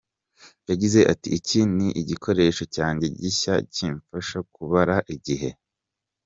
[0.69, 5.49] Yagize ati “iki ni igikoresho cyanjye gishya kimfasha kubara igihe.